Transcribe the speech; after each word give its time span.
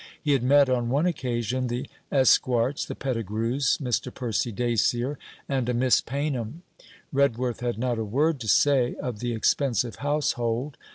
He 0.19 0.31
had 0.33 0.41
met 0.41 0.67
on 0.67 0.89
one 0.89 1.05
occasion 1.05 1.67
the 1.67 1.87
Esquarts, 2.11 2.85
the 2.85 2.95
Pettigrews, 2.95 3.77
Mr. 3.77 4.11
Percy 4.11 4.51
Dacier, 4.51 5.19
and 5.47 5.69
a 5.69 5.75
Miss 5.75 6.01
Paynham. 6.01 6.63
Redworth 7.13 7.59
had 7.59 7.77
not 7.77 7.99
a 7.99 8.03
word 8.03 8.39
to 8.39 8.47
say 8.47 8.95
of 8.95 9.19
the 9.19 9.31
expensive 9.33 9.97
household. 9.97 10.75